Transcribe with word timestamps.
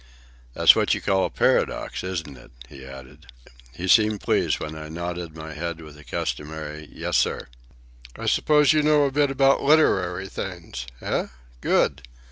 "That's 0.55 0.75
what 0.75 0.95
you 0.95 0.99
call 1.01 1.25
a 1.25 1.29
paradox, 1.29 2.03
isn't 2.03 2.35
it?" 2.35 2.49
he 2.67 2.83
added. 2.87 3.27
He 3.75 3.87
seemed 3.87 4.21
pleased 4.21 4.59
when 4.59 4.75
I 4.75 4.89
nodded 4.89 5.35
my 5.35 5.53
head 5.53 5.79
with 5.79 5.93
the 5.93 6.03
customary 6.03 6.89
"Yes, 6.91 7.17
sir." 7.17 7.49
"I 8.15 8.25
suppose 8.25 8.73
you 8.73 8.81
know 8.81 9.03
a 9.03 9.11
bit 9.11 9.29
about 9.29 9.61
literary 9.61 10.27
things? 10.27 10.87
Eh? 11.01 11.27
Good. 11.61 12.01